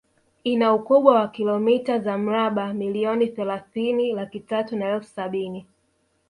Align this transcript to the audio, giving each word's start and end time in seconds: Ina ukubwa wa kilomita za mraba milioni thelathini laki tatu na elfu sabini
Ina 0.43 0.73
ukubwa 0.73 1.13
wa 1.15 1.27
kilomita 1.27 1.99
za 1.99 2.17
mraba 2.17 2.73
milioni 2.73 3.27
thelathini 3.27 4.13
laki 4.13 4.39
tatu 4.39 4.75
na 4.75 4.89
elfu 4.93 5.07
sabini 5.09 5.65